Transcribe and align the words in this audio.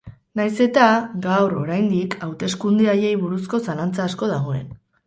Nahiz 0.37 0.53
eta, 0.65 0.85
gaur 1.27 1.53
oraindik, 1.65 2.17
hauteskunde 2.29 2.91
haiei 2.95 3.17
buruzko 3.27 3.65
zalantza 3.69 4.11
asko 4.11 4.37
dagoen. 4.39 4.71